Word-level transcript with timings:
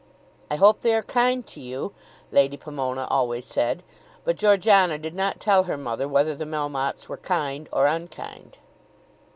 "I 0.49 0.55
hope 0.55 0.81
they 0.81 0.95
are 0.95 1.03
kind 1.03 1.45
to 1.45 1.61
you," 1.61 1.93
Lady 2.31 2.57
Pomona 2.57 3.05
always 3.11 3.45
said. 3.45 3.83
But 4.23 4.35
Georgiana 4.35 4.97
did 4.97 5.13
not 5.13 5.39
tell 5.39 5.65
her 5.65 5.77
mother 5.77 6.07
whether 6.07 6.33
the 6.33 6.45
Melmottes 6.47 7.07
were 7.07 7.17
kind 7.17 7.69
or 7.71 7.85
unkind. 7.85 8.57